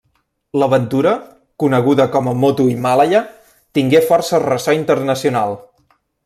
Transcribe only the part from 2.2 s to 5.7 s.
a Moto Himàlaia, tingué força ressò internacional.